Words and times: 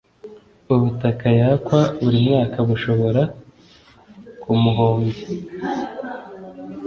ubutaka 0.73 1.27
yakwa 1.39 1.79
buri 2.01 2.19
mwaka 2.25 2.57
bushobora 2.67 3.21
kumuhombya. 4.41 5.25